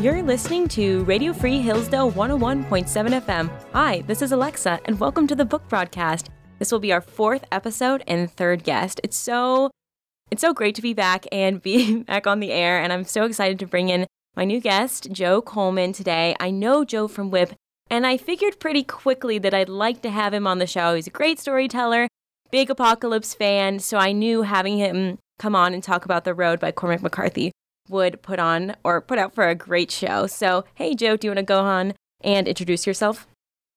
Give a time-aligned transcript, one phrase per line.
[0.00, 3.50] You're listening to Radio Free Hillsdale 101.7 FM.
[3.74, 6.30] Hi, this is Alexa, and welcome to the book broadcast.
[6.58, 9.02] This will be our fourth episode and third guest.
[9.04, 9.70] It's so
[10.30, 13.24] it's so great to be back and be back on the air, and I'm so
[13.24, 16.34] excited to bring in my new guest, Joe Coleman, today.
[16.40, 17.52] I know Joe from WIP,
[17.90, 20.94] and I figured pretty quickly that I'd like to have him on the show.
[20.94, 22.08] He's a great storyteller,
[22.50, 26.58] big apocalypse fan, so I knew having him come on and talk about The Road
[26.58, 27.52] by Cormac McCarthy
[27.90, 30.26] would put on or put out for a great show.
[30.26, 33.26] So, hey, Joe, do you want to go on and introduce yourself?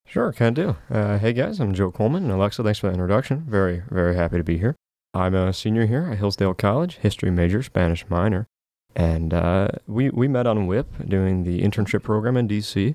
[0.06, 0.76] Sure, can do.
[0.90, 2.24] Uh, hey guys, I'm Joe Coleman.
[2.24, 3.46] And Alexa, thanks for the introduction.
[3.48, 4.76] Very, very happy to be here.
[5.14, 8.48] I'm a senior here at Hillsdale College, history major, Spanish minor.
[8.96, 12.94] And uh, we, we met on WIP doing the internship program in DC.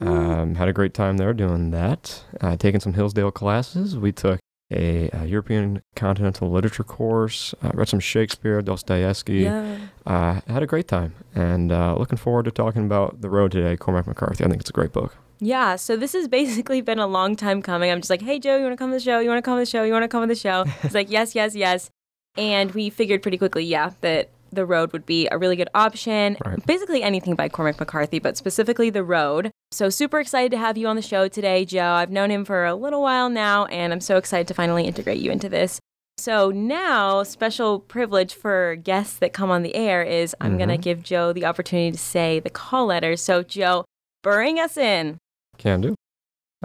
[0.00, 2.24] Um, had a great time there doing that.
[2.40, 3.96] Uh, taking some Hillsdale classes.
[3.96, 9.40] We took a, a European continental literature course, uh, read some Shakespeare, Dostoevsky.
[9.40, 9.78] Yeah.
[10.04, 11.14] Uh, had a great time.
[11.34, 14.44] And uh, looking forward to talking about The Road today, Cormac McCarthy.
[14.44, 15.16] I think it's a great book.
[15.38, 17.90] Yeah, so this has basically been a long time coming.
[17.90, 19.20] I'm just like, hey, Joe, you want to come to the show?
[19.20, 19.82] You want to come to the show?
[19.82, 20.64] You want to come to the show?
[20.82, 21.90] He's like, yes, yes, yes.
[22.38, 26.36] And we figured pretty quickly, yeah, that the road would be a really good option.
[26.44, 26.64] Right.
[26.66, 29.52] Basically anything by Cormac McCarthy, but specifically the road.
[29.70, 31.92] So super excited to have you on the show today, Joe.
[31.92, 35.18] I've known him for a little while now, and I'm so excited to finally integrate
[35.18, 35.80] you into this.
[36.18, 40.78] So now, special privilege for guests that come on the air is I'm going to
[40.78, 43.20] give Joe the opportunity to say the call letters.
[43.20, 43.84] So, Joe,
[44.22, 45.18] bring us in.
[45.58, 45.94] Can do.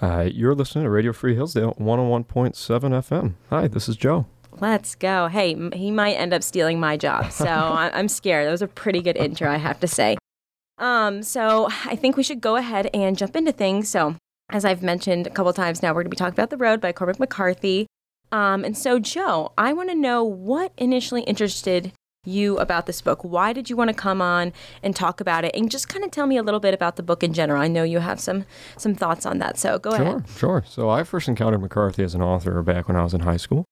[0.01, 3.33] Uh, you're listening to Radio Free Hillsdale 101.7 FM.
[3.49, 4.25] Hi, this is Joe.
[4.59, 5.27] Let's go.
[5.27, 8.47] Hey, m- he might end up stealing my job, so I- I'm scared.
[8.47, 10.17] That was a pretty good intro, I have to say.
[10.77, 13.87] Um, so I think we should go ahead and jump into things.
[13.89, 14.15] So,
[14.49, 16.81] as I've mentioned a couple times now, we're going to be talking about The Road
[16.81, 17.87] by Cormac McCarthy.
[18.31, 21.91] Um, and so, Joe, I want to know what initially interested
[22.25, 23.23] you about this book.
[23.23, 24.53] Why did you want to come on
[24.83, 25.55] and talk about it?
[25.55, 27.61] And just kind of tell me a little bit about the book in general.
[27.61, 28.45] I know you have some
[28.77, 30.27] some thoughts on that, so go sure, ahead.
[30.29, 30.37] sure.
[30.37, 30.63] Sure.
[30.67, 33.65] So I first encountered McCarthy as an author back when I was in high school.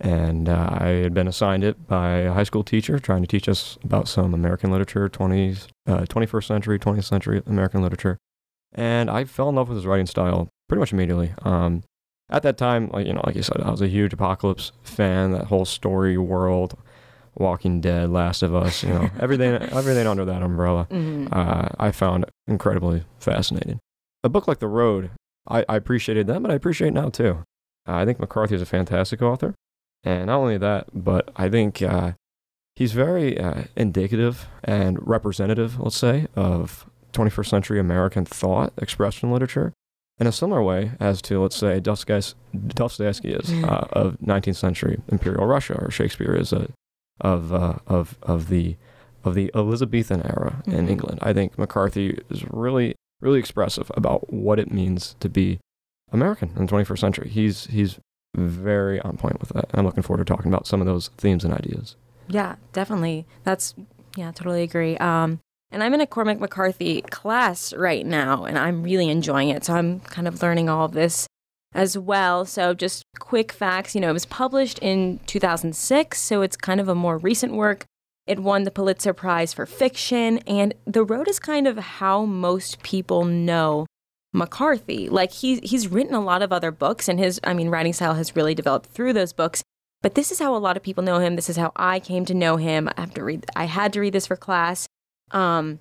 [0.00, 3.48] And uh, I had been assigned it by a high school teacher trying to teach
[3.48, 8.16] us about some American literature, 20s, uh, 21st century, 20th century American literature.
[8.72, 11.34] And I fell in love with his writing style pretty much immediately.
[11.42, 11.82] Um,
[12.30, 15.32] at that time, like you know, like you said, I was a huge apocalypse fan.
[15.32, 16.78] That whole story world,
[17.34, 21.90] Walking Dead, Last of Us, you know, everything, everything under that umbrella hmm uh, I
[21.90, 23.80] found incredibly fascinating.
[24.24, 25.10] A book like The Road,
[25.48, 27.44] I, I appreciated then, but I appreciate now too.
[27.88, 29.54] Uh, I think McCarthy is a fantastic author.
[30.04, 32.12] And not only that, but I think uh,
[32.76, 39.30] he's very uh, indicative and representative, let's say, of 21st century American thought expressed in
[39.32, 39.72] literature
[40.18, 45.46] in a similar way as to, let's say, Dostoevsky is uh, of 19th century Imperial
[45.46, 46.68] Russia, or Shakespeare is a,
[47.20, 48.76] of, uh, of, of the
[49.22, 50.90] of the Elizabethan era in Mhm.
[50.90, 51.18] England.
[51.20, 55.58] I think McCarthy is really, really expressive about what it means to be
[56.10, 57.28] American in the 21st century.
[57.28, 57.98] He's he's
[58.34, 59.66] very on point with that.
[59.72, 61.96] I'm looking forward to talking about some of those themes and ideas.
[62.28, 63.26] Yeah, definitely.
[63.44, 63.74] That's
[64.16, 64.96] yeah, totally agree.
[64.98, 65.40] Um,
[65.72, 69.64] and I'm in a Cormac McCarthy class right now, and I'm really enjoying it.
[69.64, 71.26] So I'm kind of learning all of this
[71.72, 72.44] as well.
[72.44, 73.94] So just quick facts.
[73.94, 77.84] You know, it was published in 2006, so it's kind of a more recent work.
[78.26, 82.82] It won the Pulitzer Prize for fiction, and The Road is kind of how most
[82.82, 83.86] people know
[84.32, 85.08] McCarthy.
[85.08, 88.14] Like he's he's written a lot of other books, and his I mean writing style
[88.14, 89.62] has really developed through those books.
[90.02, 91.36] But this is how a lot of people know him.
[91.36, 92.88] This is how I came to know him.
[92.96, 93.46] I have to read.
[93.54, 94.86] I had to read this for class.
[95.32, 95.78] Um,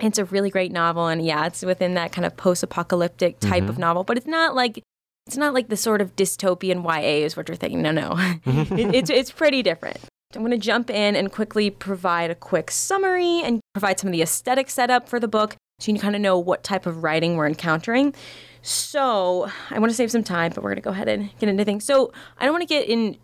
[0.00, 3.74] it's a really great novel, and yeah, it's within that kind of post-apocalyptic type of
[3.76, 3.80] Mhm.
[3.80, 4.04] novel.
[4.04, 4.82] But it's not like
[5.26, 7.82] it's not like the sort of dystopian YA is what you're thinking.
[7.82, 8.14] No, no,
[8.46, 9.98] it, it's it's pretty different.
[10.34, 14.12] I'm going to jump in and quickly provide a quick summary and provide some of
[14.12, 17.36] the aesthetic setup for the book so you kind of know what type of writing
[17.36, 18.14] we're encountering.
[18.62, 21.48] So, I want to save some time, but we're going to go ahead and get
[21.48, 21.84] into things.
[21.84, 23.16] So, I don't want to get in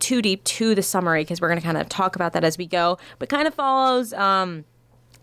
[0.00, 2.56] too deep to the summary because we're going to kind of talk about that as
[2.56, 4.64] we go, but kind of follows um,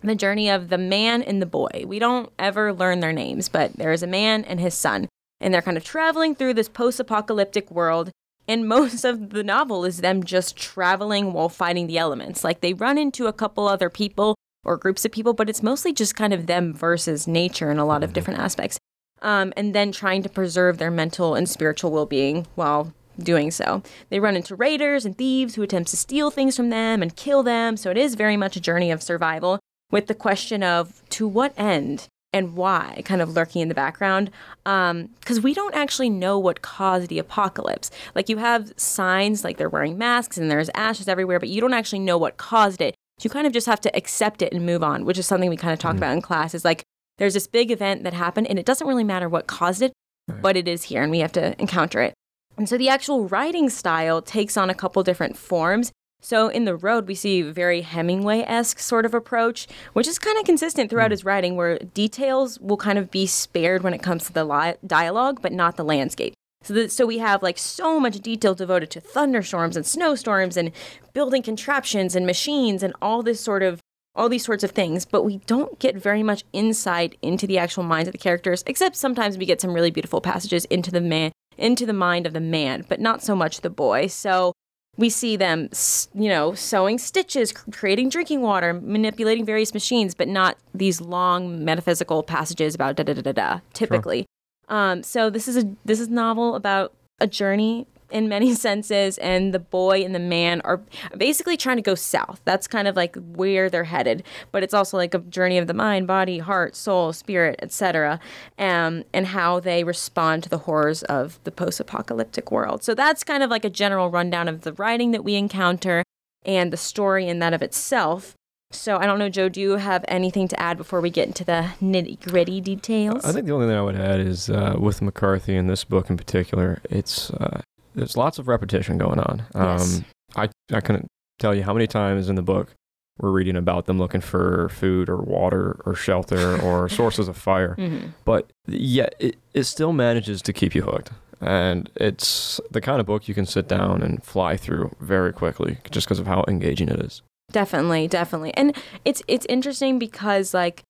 [0.02, 1.84] the journey of the man and the boy.
[1.86, 5.08] We don't ever learn their names, but there is a man and his son,
[5.40, 8.10] and they're kind of traveling through this post apocalyptic world.
[8.46, 12.44] And most of the novel is them just traveling while fighting the elements.
[12.44, 14.36] Like they run into a couple other people
[14.66, 17.86] or groups of people, but it's mostly just kind of them versus nature in a
[17.86, 18.78] lot of different aspects.
[19.22, 23.82] Um, and then trying to preserve their mental and spiritual well being while doing so.
[24.10, 27.42] They run into raiders and thieves who attempt to steal things from them and kill
[27.42, 27.78] them.
[27.78, 29.58] So it is very much a journey of survival
[29.90, 34.30] with the question of to what end and why kind of lurking in the background
[34.64, 39.68] because we don't actually know what caused the apocalypse like you have signs like they're
[39.68, 43.30] wearing masks and there's ashes everywhere but you don't actually know what caused it you
[43.30, 45.72] kind of just have to accept it and move on, which is something we kind
[45.72, 45.98] of talk Mhm.
[45.98, 46.54] about in class.
[46.54, 46.82] Is like
[47.18, 49.92] there's this big event that happened, and it doesn't really matter what caused it,
[50.28, 50.42] Right.
[50.42, 52.12] but it is here, and we have to encounter it.
[52.58, 55.92] And so the actual writing style takes on a couple different forms.
[56.20, 60.38] So in the road, we see very Hemingway esque sort of approach, which is kind
[60.38, 64.24] of consistent throughout his writing, where details will kind of be spared when it comes
[64.26, 66.34] to the li- dialogue, but not the landscape.
[66.66, 70.72] So, that, so we have like so much detail devoted to thunderstorms and snowstorms and
[71.14, 73.80] building contraptions and machines and all this sort of
[74.16, 77.82] all these sorts of things, but we don't get very much insight into the actual
[77.82, 81.32] minds of the characters, except sometimes we get some really beautiful passages into the man
[81.58, 84.06] into the mind of the man, but not so much the boy.
[84.06, 84.52] So
[84.96, 85.68] we see them,
[86.14, 92.22] you know, sewing stitches, creating drinking water, manipulating various machines, but not these long metaphysical
[92.22, 93.60] passages about da da da da da.
[93.72, 94.26] Typically,
[94.68, 99.18] um, so this is a this is a novel about a journey in many senses,
[99.18, 100.80] and the boy and the man are
[101.16, 102.40] basically trying to go south.
[102.44, 104.22] That's kind of like where they're headed,
[104.52, 108.20] but it's also like a journey of the mind, body, heart, soul, spirit, etc.,
[108.58, 112.82] um, and how they respond to the horrors of the post-apocalyptic world.
[112.82, 116.02] So that's kind of like a general rundown of the writing that we encounter
[116.44, 118.35] and the story in that of itself.
[118.72, 119.48] So I don't know, Joe.
[119.48, 123.24] Do you have anything to add before we get into the nitty gritty details?
[123.24, 126.10] I think the only thing I would add is uh, with McCarthy in this book
[126.10, 127.60] in particular, it's uh,
[127.94, 129.44] there's lots of repetition going on.
[129.54, 130.02] Um, Yes.
[130.36, 131.06] I I couldn't
[131.38, 132.74] tell you how many times in the book
[133.18, 137.76] we're reading about them looking for food or water or shelter or sources of fire,
[137.78, 138.12] Mhm.
[138.24, 141.10] but yet it, it still manages to keep you hooked.
[141.40, 145.78] And it's the kind of book you can sit down and fly through very quickly
[145.90, 147.22] just because of how engaging it is.
[147.52, 148.52] Definitely, definitely.
[148.54, 150.82] And it's it's interesting because like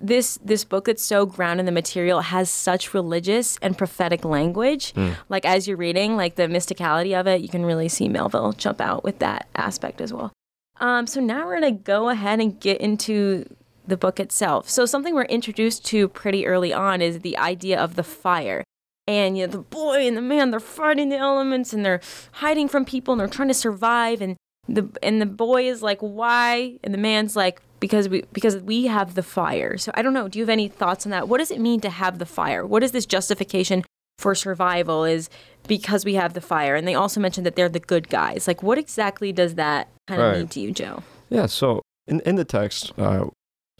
[0.00, 4.92] this this book that's so grounded in the material has such religious and prophetic language.
[4.94, 5.16] Mm.
[5.28, 8.80] Like as you're reading, like the mysticality of it, you can really see Melville jump
[8.80, 10.32] out with that aspect as well.
[10.80, 13.54] Um, so now we're gonna go ahead and get into
[13.86, 14.68] the book itself.
[14.68, 18.64] So something we're introduced to pretty early on is the idea of the fire.
[19.06, 22.00] And you know, the boy and the man, they're fighting the elements and they're
[22.32, 24.36] hiding from people and they're trying to survive and
[24.68, 26.78] the and the boy is like why?
[26.84, 29.76] And the man's like because we because we have the fire.
[29.76, 30.28] So i don't know.
[30.28, 31.28] Do you have any thoughts on that?
[31.28, 32.66] What does it mean to have the fire?
[32.66, 33.84] What is this justification
[34.18, 35.28] for survival is
[35.66, 36.76] because we have the fire?
[36.76, 38.46] And they also mentioned that they're the good guys.
[38.46, 40.38] Like what exactly does that kind of Right.
[40.38, 41.02] mean to you joe?
[41.28, 43.26] Yeah, so in, in the text, uh,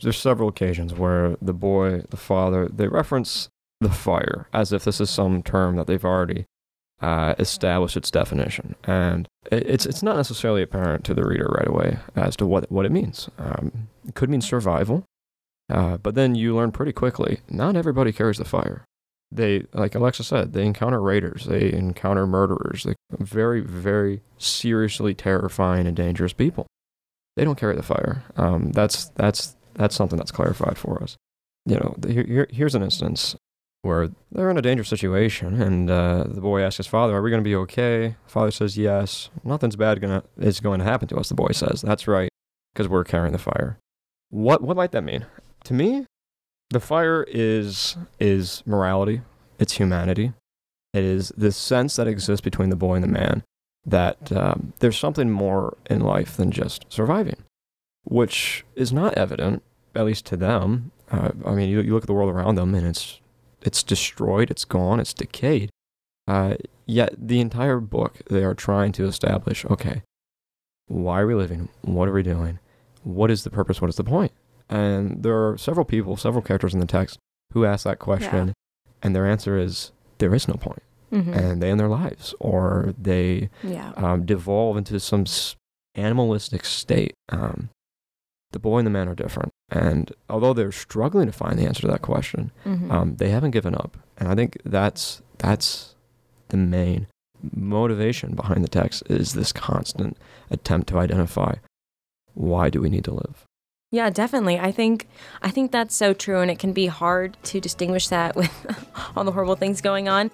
[0.03, 3.49] there's several occasions where the boy, the father, they reference
[3.81, 6.47] the fire as if this is some term that they've already
[7.03, 8.75] uh, established its definition.
[8.85, 12.87] And it's, it's not necessarily apparent to the reader right away as to what, what
[12.87, 13.29] it means.
[13.39, 15.05] Um, it could mean survival,
[15.71, 18.85] uh, but then you learn pretty quickly not everybody carries the fire.
[19.31, 25.87] They, like Alexa said, they encounter raiders, they encounter murderers, they very, very seriously terrifying
[25.87, 26.67] and dangerous people
[27.37, 28.25] they don't carry the fire.
[28.37, 31.17] Um, that's that's that's something that's clarified for us.
[31.65, 33.35] You know, here- here's an instance
[33.83, 37.31] where they're in a dangerous situation, and uh, the boy asks his father, "Are we
[37.31, 39.29] going to be okay?" Father says, "Yes.
[39.45, 42.31] Nothing's bad gonna is going to happen to us." The boy says, "That's right,
[42.73, 43.79] because we're carrying the fire."
[44.31, 45.27] What what might that mean?
[45.65, 46.07] To me,
[46.71, 49.23] the fire is is morality.
[49.59, 50.33] It's humanity.
[50.95, 53.43] It is this sense that exists between the boy and the man
[53.85, 57.43] that um, there's something more in life than just surviving,
[58.05, 59.63] which is not evident,
[59.95, 60.93] at least to them.
[61.11, 63.21] Uh, I mean, you, you look at the world around them, and it's
[63.63, 65.71] it's destroyed, it's gone, it's decayed.
[66.29, 66.55] Uh,
[66.87, 70.03] yet the entire book, they are trying to establish: okay,
[70.87, 71.69] why are we living?
[71.83, 72.59] What are we doing?
[73.03, 73.81] What is the purpose?
[73.81, 74.33] What is the point?
[74.69, 77.19] And there are several people, several characters in the text
[77.53, 78.55] who ask that question,
[79.03, 81.33] and their answer is there is no point mm-hmm.
[81.33, 85.25] and they end their lives or they yeah um, devolve into some
[85.95, 87.15] animalistic state.
[87.29, 87.69] Um,
[88.53, 89.53] the boy and the man are different.
[89.75, 92.91] And although they're struggling to find the answer to that question, Mhm.
[92.93, 93.97] um, they haven't given up.
[94.19, 95.95] And I think that's, that's
[96.49, 97.07] the main
[97.57, 100.17] motivation behind the text is this constant
[100.51, 101.55] attempt to identify
[102.35, 103.45] why do we need to live?
[103.91, 104.59] Yeah, definitely.
[104.59, 105.07] I think
[105.43, 108.51] I think that's so true and it can be hard to distinguish that with
[109.17, 110.31] all the horrible things going on.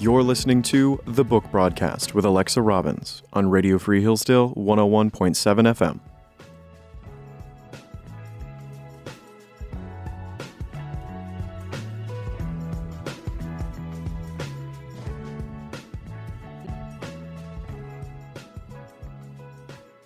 [0.00, 5.98] You're listening to The Book Broadcast with Alexa Robbins on Radio Free Hillsdale 101.7 FM.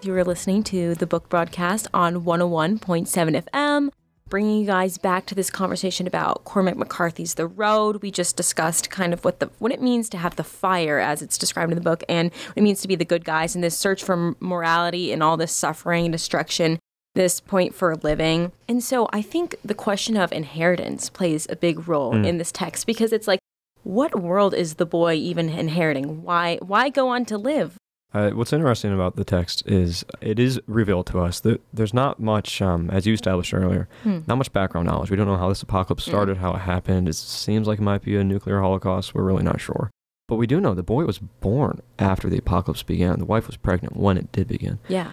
[0.00, 3.91] You are listening to the book broadcast on 101.7 FM,
[4.32, 8.00] bringing you guys back to this conversation about Cormac McCarthy's The Road.
[8.00, 11.20] We just discussed kind of what the what it means to have the fire as
[11.20, 13.60] it's described in the book and what it means to be the good guys in
[13.60, 16.78] this search for morality and all this suffering and destruction,
[17.14, 18.52] this point for living.
[18.66, 22.26] And so I think the question of inheritance plays a big role mm.
[22.26, 23.40] in this text because it's like
[23.82, 26.22] what world is the boy even inheriting?
[26.22, 27.76] Why why go on to live?
[28.14, 32.20] Uh, what's interesting about the text is it is revealed to us that there's not
[32.20, 34.18] much, um, as you established earlier, Hmm.
[34.26, 35.10] not much background knowledge.
[35.10, 37.08] We don't know how this apocalypse started, how it happened.
[37.08, 39.14] It seems like it might be a nuclear holocaust.
[39.14, 39.90] We're really not sure.
[40.28, 43.18] But we do know the boy was born after the apocalypse began.
[43.18, 44.78] The wife was pregnant when it did begin.
[44.88, 45.12] Yeah.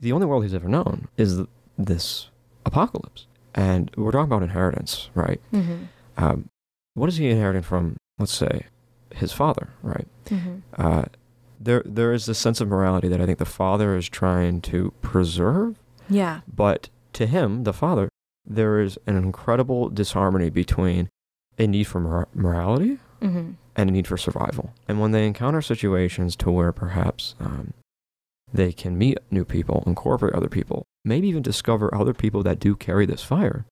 [0.00, 1.42] The only world he's ever known is
[1.78, 2.28] this
[2.66, 3.26] apocalypse.
[3.54, 5.40] And we're talking about inheritance, right?
[5.52, 5.74] Mm-hmm.
[6.16, 6.48] Um,
[6.94, 8.66] what is he inheriting from, let's say,
[9.14, 10.08] his father, right?
[10.26, 10.56] Mm-hmm.
[10.76, 11.04] uh,
[11.62, 14.92] there there is this sense of morality that I think the father is trying to
[15.02, 15.76] preserve,
[16.08, 16.40] Yeah.
[16.52, 18.08] but to him, the father,
[18.44, 21.08] there is an incredible disharmony between
[21.58, 23.52] a need for mor- morality Mm-hmm.
[23.76, 24.74] and a need for survival.
[24.88, 27.72] And when they encounter situations to where perhaps um,
[28.52, 32.74] they can meet new people, incorporate other people, maybe even discover other people that do
[32.74, 33.64] carry this fire,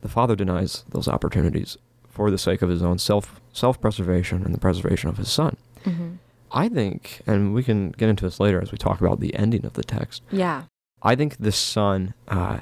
[0.00, 1.76] the father denies those opportunities
[2.08, 5.58] for the sake of his own self self preservation and the preservation of his son.
[5.84, 6.08] Mm-hmm.
[6.52, 9.64] I think, and we can get into this later as we talk about the ending
[9.64, 10.22] of the text.
[10.30, 10.64] Yeah.
[11.02, 12.60] I think the son, uh,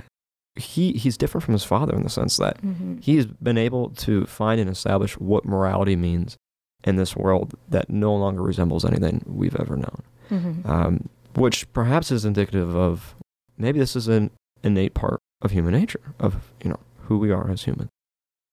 [0.57, 2.99] he he's different from his father in the sense that Mm-hmm.
[3.01, 6.37] he's been able to find and establish what morality means
[6.85, 10.03] in this world that no longer resembles anything we've ever known.
[10.31, 10.71] Mm-hmm.
[10.71, 13.15] Um, which perhaps is indicative of
[13.59, 14.31] maybe this is an
[14.65, 17.91] innate part of human nature, of you know who we are as humans.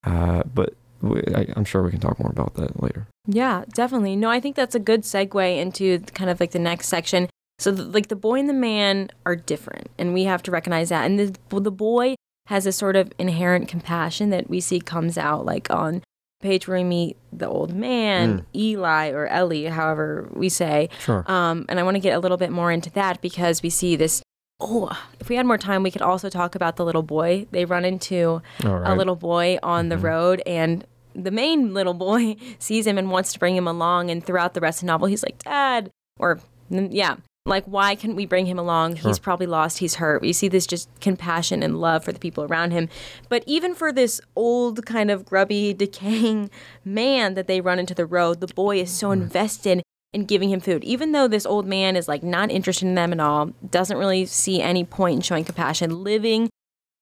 [0.04, 0.74] Uh, but
[1.04, 3.08] I, I'm sure we can talk more about that later.
[3.26, 4.16] Yeah, definitely.
[4.16, 7.30] No, I think that's a good segue into kind of like the next section.
[7.60, 10.90] So, the, like the boy and the man are different, and we have to recognize
[10.90, 11.06] that.
[11.06, 12.16] And the the boy
[12.48, 16.02] has a sort of inherent compassion that we see comes out like on
[16.40, 20.90] page where we meet the old man, Eli or Ellie, however we say.
[21.00, 21.30] Sure.
[21.30, 23.96] Um, and I want to get a little bit more into that because we see
[23.96, 24.22] this.
[24.60, 27.46] Oh, if we had more time, we could also talk about the little boy.
[27.52, 28.92] They run into right.
[28.92, 30.04] a little boy on the Mhm.
[30.04, 30.84] road and
[31.14, 34.62] the main little boy sees him and wants to bring him along and throughout the
[34.62, 37.16] rest of the novel he's like dad or yeah
[37.48, 39.10] like why couldn't we bring him along Sure.
[39.10, 42.44] he's probably lost he's hurt we see this just compassion and love for the people
[42.44, 42.88] around him
[43.30, 46.52] but even for this old kind of grubby decaying
[46.86, 49.82] man that they run into the road the boy is so invested
[50.14, 53.12] in giving him food even though this old man is like not interested in them
[53.12, 56.50] at all doesn't really see any point in showing compassion living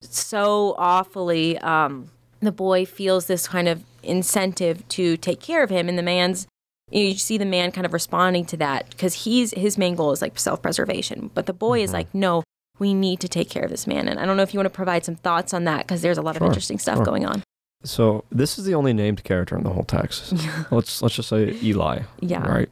[0.01, 2.09] so awfully um
[2.41, 6.47] the boy feels this kind of incentive to take care of him and the man's
[6.91, 10.21] you see the man kind of responding to that because he's his main goal is
[10.21, 11.93] like self-preservation but the boy is Mhm.
[11.93, 12.43] like no
[12.77, 14.65] we need to take care of this man and i don't know if you want
[14.65, 17.05] to provide some thoughts on that because there's a lot Sure, of interesting stuff sure.
[17.05, 17.41] going on
[17.83, 20.33] So this is the only named character in the whole text.
[20.71, 22.01] let's let's just say Eli.
[22.19, 22.69] yeah Right.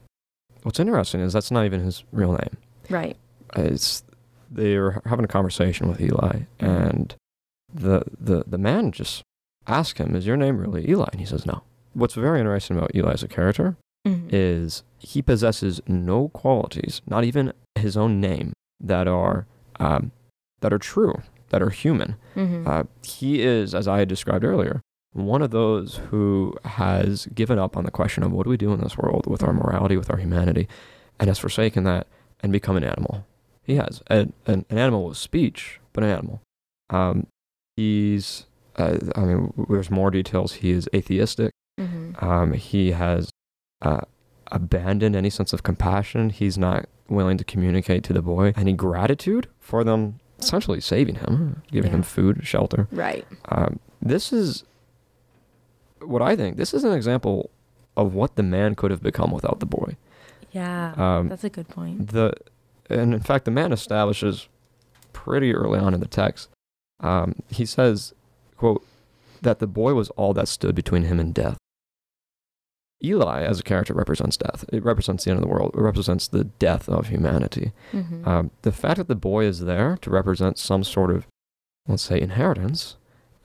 [0.63, 2.57] What's interesting is that's not even his real name.
[2.89, 3.17] right
[3.55, 4.03] It's
[4.51, 6.65] they're having a conversation with Eli, Mm-hmm.
[6.65, 7.15] and
[7.73, 9.23] the the the man just
[9.67, 12.93] asks him, "Is your name really Eli?" And he says, "No." What's very interesting about
[12.95, 13.77] Eli as a character
[14.07, 14.29] Mhm.
[14.33, 19.45] is he possesses no qualities, not even his own name, that are
[19.79, 20.11] um,
[20.61, 21.15] that are true,
[21.49, 22.15] that are human.
[22.35, 22.67] Mhm.
[22.67, 24.81] Uh, he is, as I had described earlier,
[25.13, 28.73] one of those who has given up on the question of what do we do
[28.73, 30.67] in this world with our morality, with our humanity,
[31.19, 32.07] and has forsaken that
[32.41, 33.25] and become an animal.
[33.63, 36.41] He has an, an, an animal with speech, but an animal.
[36.89, 37.27] Um,
[37.77, 40.53] he's, uh, I mean, there's more details.
[40.53, 41.51] He is atheistic.
[41.79, 42.21] Mhm.
[42.21, 43.29] Um, he has
[43.81, 44.01] uh,
[44.51, 46.29] abandoned any sense of compassion.
[46.29, 51.61] He's not willing to communicate to the boy any gratitude for them essentially saving him,
[51.71, 52.87] giving him food, shelter.
[52.91, 54.63] right Um, this is
[56.07, 56.57] what I think.
[56.57, 57.49] This is an example
[57.95, 59.97] of what the man could have become without the boy.
[60.51, 62.33] yeah Um, that's a good point the
[62.89, 64.47] and in fact, the man establishes
[65.13, 66.49] pretty early on in the text.
[66.99, 68.13] Um, he says,
[68.57, 68.85] "quote
[69.41, 71.57] that the boy was all that stood between him and death."
[73.03, 74.63] Eli, as a character, represents death.
[74.71, 75.71] It represents the end of the world.
[75.75, 77.73] It represents the death of humanity.
[77.91, 78.25] Mhm.
[78.25, 81.27] Um, the fact that the boy is there to represent some sort of,
[81.87, 82.95] let's say, inheritance,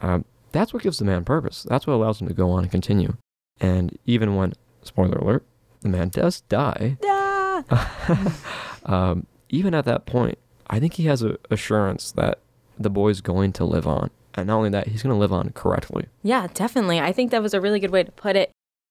[0.01, 0.25] um,
[0.59, 1.65] that's what gives the man purpose.
[1.69, 3.17] That's what allows him to go on and continue.
[3.61, 5.45] And even when, spoiler alert,
[5.81, 8.35] the man does die, Ah!
[8.87, 10.39] um, even at that point,
[10.69, 12.41] I think he has a assurance that
[12.79, 14.11] the boy's going to live on.
[14.35, 16.07] And not only that, he's going to live on correctly.
[16.23, 17.01] Yeah, definitely.
[17.01, 18.51] I think that was a really good way to put it.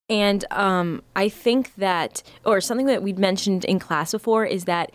[0.10, 4.92] And um, I think that, or something that we'd mentioned in class before, is that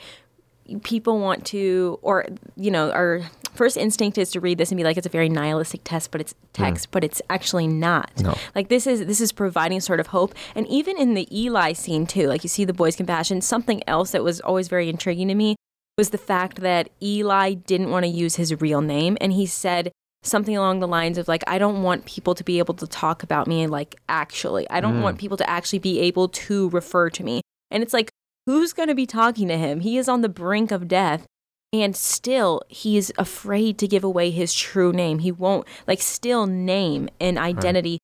[0.82, 2.26] people want to, or,
[2.56, 3.22] you know, are
[3.54, 6.20] first instinct is to read this and be like it's a very nihilistic test, but
[6.20, 8.10] it's text, but it's actually not.
[8.20, 8.36] No.
[8.54, 10.34] Like this is this is providing sort of hope.
[10.54, 14.12] And even in the Eli scene too, like you see the boy's compassion, something else
[14.12, 15.56] that was always very intriguing to me
[15.98, 19.92] was the fact that Eli didn't want to use his real name and he said
[20.22, 23.22] something along the lines of like I don't want people to be able to talk
[23.22, 24.68] about me like actually.
[24.70, 25.02] I don't mm.
[25.02, 27.42] want people to actually be able to refer to me.
[27.70, 28.10] And it's like
[28.46, 29.80] who's going to be talking to him?
[29.80, 31.26] He is on the brink of death.
[31.72, 35.20] And still, he's afraid to give away his true name.
[35.20, 37.98] He won't, like, still name and identity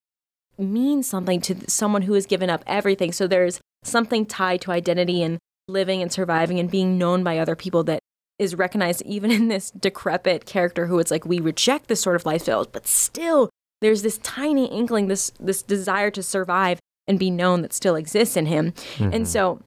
[0.56, 3.12] means something to someone who has given up everything.
[3.12, 7.54] So there's something tied to identity and living and surviving and being known by other
[7.54, 8.00] people that
[8.38, 12.26] is recognized even in this decrepit character who it's like we reject this sort of
[12.26, 17.62] lifestyle, but still there's this tiny inkling, this this desire to survive and be known
[17.62, 18.66] that still exists in him.
[18.98, 19.24] And mm-hmm.
[19.24, 19.60] so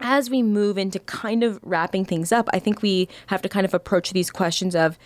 [0.00, 3.64] as we move into kind of wrapping things up, I think we have to kind
[3.64, 4.98] of approach these questions of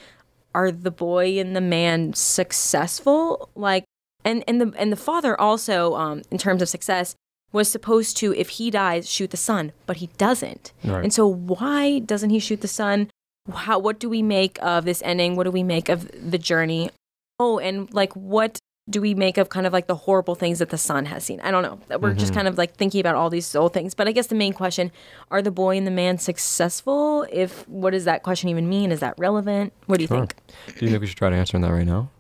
[0.55, 3.49] are the boy and the man successful?
[3.55, 3.85] Like
[4.25, 7.15] and and the and the father also um, in terms of success
[7.53, 10.73] was supposed to if he dies shoot the son, but he doesn't.
[10.85, 11.05] Right.
[11.05, 13.11] And so why doesn't he shoot the son?
[13.53, 15.37] How what do we make of this ending?
[15.37, 16.91] What do we make of the journey?
[17.39, 18.59] Oh, and like what
[18.93, 21.41] do we make of kind of like the horrible things that the son has seen?
[21.41, 21.99] I don't know.
[21.99, 23.95] We're just kind of like thinking about all these old things.
[23.95, 24.93] But I guess the main question
[25.31, 27.27] are the boy and the man successful?
[27.33, 28.93] If what does that question even mean?
[28.93, 29.73] Is that relevant?
[29.87, 30.19] What do you Sure.
[30.19, 30.37] think?
[30.79, 32.11] Do you think we should try to answer that right now?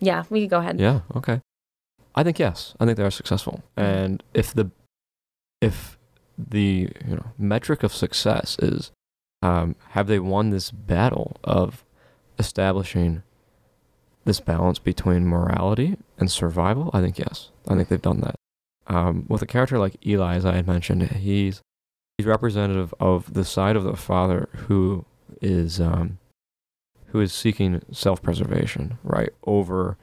[0.00, 0.80] Yeah, we could go ahead.
[0.80, 1.00] Yeah.
[1.14, 1.40] Okay.
[2.14, 2.74] I think yes.
[2.80, 3.62] I think they are successful.
[3.76, 4.70] And if the
[5.60, 5.98] if
[6.36, 8.90] the you know metric of success is
[9.42, 11.84] um, have they won this battle of
[12.38, 13.22] establishing
[14.24, 16.90] this balance between morality and survival?
[16.92, 17.50] I think yes.
[17.68, 18.36] I think they've done that.
[18.86, 21.62] Um, with a character like Eli, as I had mentioned, he's
[22.18, 25.04] he's representative of the side of the father who
[25.40, 26.18] is um,
[27.06, 29.96] who is seeking self-preservation, right, over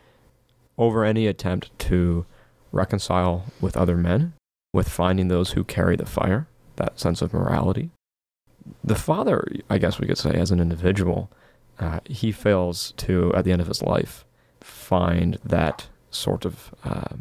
[0.78, 2.26] over any attempt to
[2.72, 4.34] reconcile with other men,
[4.74, 7.90] with finding those who carry the fire, that sense of morality.
[8.84, 11.30] The father, I guess we could say, as an individual,
[11.80, 14.26] uh, he fails to, at the end of his life,
[14.62, 17.16] find that sort of uh,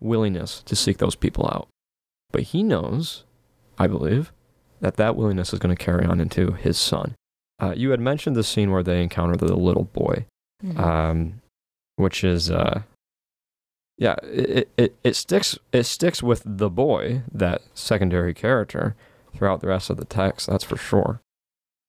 [0.00, 1.68] willingness to seek those people out.
[2.30, 3.24] But he knows,
[3.78, 4.32] I believe,
[4.80, 7.14] that that willingness is going to carry on into his son.
[7.60, 10.26] Uh, you had mentioned the scene where they encounter the little boy
[10.64, 10.78] Mhm.
[10.78, 11.40] um,
[11.96, 12.82] which is uh,
[13.98, 18.94] yeah, it, it it sticks it sticks with the boy that secondary character
[19.34, 20.46] throughout the rest of the text.
[20.46, 21.20] That's for sure.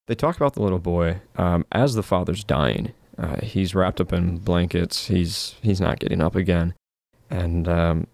[0.08, 2.94] They talk about the little boy um, as the father's dying.
[3.18, 5.08] Uh, he's wrapped up in blankets.
[5.08, 6.74] He's he's not getting up again,
[7.30, 8.08] and um,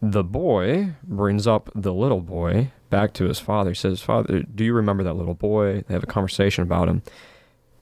[0.00, 3.70] the boy brings up the little boy back to his father.
[3.70, 7.02] He says, "Father, do you remember that little boy?" They have a conversation about him.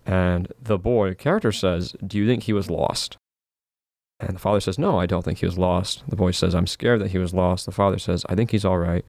[0.06, 3.16] And the boy character says, Do you think he was lost?
[4.20, 6.04] And the father says, No, I don't think he was lost.
[6.08, 7.66] The boy says, I'm scared that he was lost.
[7.66, 9.04] The father says, I think he's all right.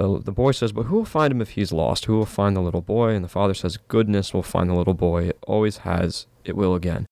[0.00, 2.06] The, the boy says, But who will find him if he's lost?
[2.06, 3.10] Who will find the little boy?
[3.10, 5.24] And the father says, Goodness will find the little boy.
[5.24, 6.26] It always has.
[6.42, 7.04] It will again.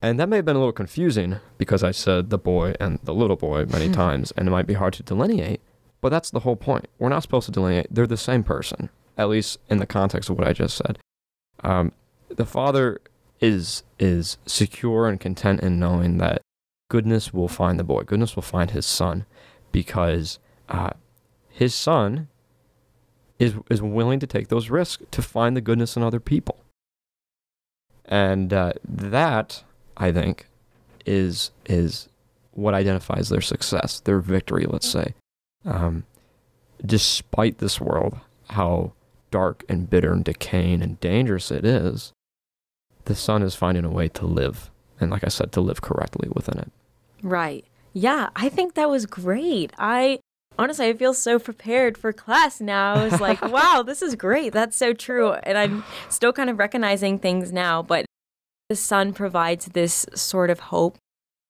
[0.00, 3.12] And that may have been a little confusing because I said the boy and the
[3.12, 5.60] little boy many times, and it might be hard to delineate.
[6.00, 6.86] But that's the whole point.
[6.98, 7.88] We're not supposed to delineate.
[7.90, 10.98] They're the same person, at least in the context of what I just said.
[11.62, 11.92] Um,
[12.30, 13.02] the father
[13.38, 16.40] is is secure and content in knowing that
[16.88, 18.02] goodness will find the boy.
[18.02, 19.26] Goodness will find his son,
[19.72, 20.38] because
[20.70, 20.90] uh,
[21.54, 22.26] his son
[23.38, 26.58] is is willing to take those risks to find the goodness in other people.
[28.04, 29.62] And uh, that
[29.96, 30.46] I think
[31.06, 32.08] is is
[32.52, 34.66] what identifies their success, their victory.
[34.68, 35.14] Let's say,
[35.64, 36.04] um,
[36.84, 38.18] despite this world,
[38.50, 38.92] how
[39.30, 42.12] dark and bitter and decaying and dangerous it is,
[43.04, 44.70] the son is finding a way to live.
[45.00, 46.72] And like I said, to live correctly within it.
[47.22, 47.64] Right.
[47.92, 49.72] Yeah, I think that was great.
[49.78, 50.18] I
[50.58, 52.94] honestly, I feel so prepared for class now.
[52.94, 54.52] I was like, wow, this is great.
[54.52, 55.32] That's so true.
[55.32, 58.06] And I'm still kind of recognizing things now, but
[58.68, 60.96] the son provides this sort of hope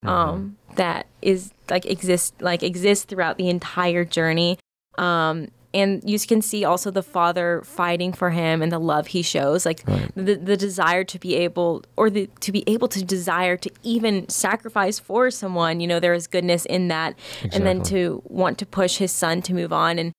[0.05, 4.59] um, that is like exists like exists throughout the entire journey.
[4.99, 9.23] Um, and you can see also the father fighting for him and the love he
[9.23, 10.11] shows, like Right.
[10.15, 14.29] the the desire to be able or the to be able to desire to even
[14.29, 15.81] sacrifice for someone.
[15.81, 17.17] You know, there is goodness in that,
[17.53, 20.13] and then to want to push his son to move on and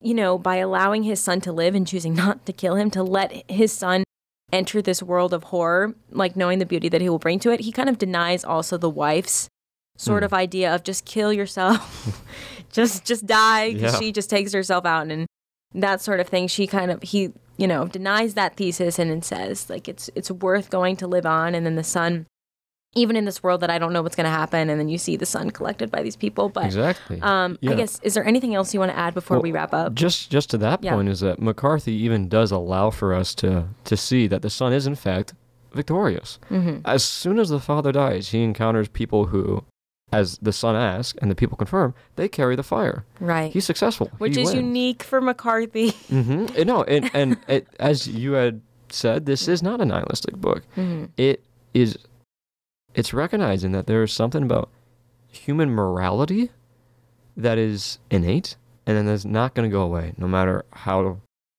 [0.00, 3.02] you know by allowing his son to live and choosing not to kill him to
[3.02, 4.04] let his son
[4.52, 7.60] enter this world of horror like knowing the beauty that he will bring to it
[7.60, 9.48] he kind of denies also the wife's
[10.02, 10.26] sort Hmm.
[10.26, 11.80] of idea of just kill yourself
[12.72, 13.98] just just die 'cause Yeah.
[13.98, 15.26] she just takes herself out and
[15.74, 16.48] that sort of thing.
[16.48, 20.30] She kind of he you know denies that thesis and then says like it's it's
[20.30, 22.26] worth going to live on, and then the son.
[22.94, 24.98] Even in this world that I don't know what's going to happen, and then you
[24.98, 26.50] see the son collected by these people.
[26.50, 27.22] But exactly.
[27.22, 29.72] um, I guess is there anything else you want to add before Well, we wrap
[29.72, 29.94] up?
[29.94, 30.94] Just just to that Yeah.
[30.96, 33.50] point is that McCarthy even does allow for us to
[33.84, 35.32] to see that the son is in fact
[35.72, 36.38] victorious.
[36.50, 39.64] hmm As soon as the father dies, he encounters people who,
[40.12, 43.04] as the son asks and the people confirm, they carry the fire.
[43.18, 43.52] Right.
[43.52, 44.10] He's successful.
[44.18, 44.56] Which He is wins.
[44.64, 45.92] unique for McCarthy.
[46.10, 46.54] Mm-hmm.
[46.56, 50.62] And No, and and it, as you had said, this is not a nihilistic book.
[50.76, 51.08] Mhm.
[51.16, 51.42] It
[51.74, 51.96] is.
[52.94, 54.68] It's recognizing that there is something about
[55.28, 56.50] human morality
[57.36, 61.16] that is innate, and then is not going to go away, no matter how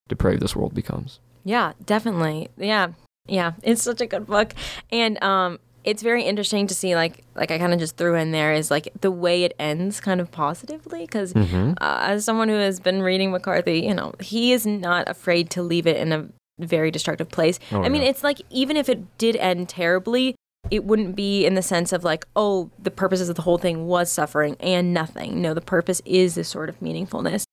[0.07, 1.19] depraved this world becomes.
[1.43, 2.49] Yeah, definitely.
[2.57, 2.89] Yeah.
[3.25, 3.53] Yeah.
[3.63, 4.53] It's such a good book.
[4.91, 8.31] And um it's very interesting to see like like I kind of just threw in
[8.31, 11.73] there is like the way it ends kind of positively because Mm-hmm.
[11.81, 15.63] uh, as someone who has been reading McCarthy, you know, he is not afraid to
[15.63, 16.27] leave it in a
[16.59, 17.59] very destructive place.
[17.71, 18.09] Oh, I mean, yeah.
[18.09, 20.35] it's like even if it did end terribly,
[20.71, 23.85] it wouldn't be in the sense of like, oh, the purposes of the whole thing
[23.87, 25.41] was suffering and nothing.
[25.41, 27.43] No, the purpose is this sort of meaningfulness.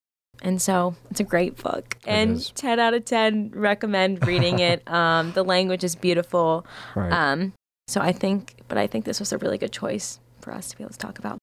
[0.43, 1.97] And so it's a great book.
[2.07, 2.51] and is.
[2.51, 4.87] 10 out of 10 recommend reading it.
[4.91, 6.65] um, the language is beautiful.
[6.95, 7.11] Right.
[7.11, 7.53] Um,
[7.91, 10.77] so I think, but I think this was a really good choice for us to
[10.77, 11.37] be able to talk about.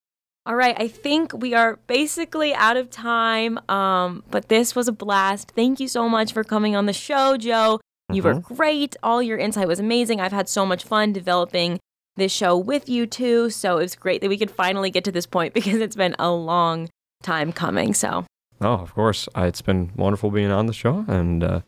[0.47, 4.93] All right, I think we are basically out of time, um, but this was a
[4.93, 5.53] blast.
[5.55, 7.81] Thank you so much for coming on the show, Joe.
[8.11, 8.97] You were great.
[9.03, 10.23] All your insight was amazing.
[10.23, 11.81] I've had so much fun developing
[12.17, 13.51] this show with you too.
[13.51, 16.17] So it was great that we could finally get to this point because it's been
[16.19, 16.89] a long
[17.23, 17.93] time coming.
[17.93, 18.25] So
[18.63, 19.29] oh, of course.
[19.37, 21.61] Uh, it's been wonderful being on the show, and uh,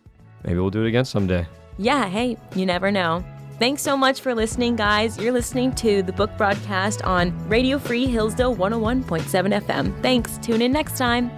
[0.42, 1.46] maybe we'll do it again someday.
[1.76, 3.22] yeah, hey, you never know.
[3.60, 5.18] Thanks so much for listening, guys.
[5.18, 10.00] You're listening to the book broadcast on Radio Free Hillsdale 101.7 FM.
[10.00, 10.38] Thanks.
[10.38, 11.30] Tune in next time.